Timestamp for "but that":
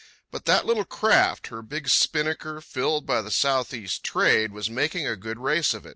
0.31-0.65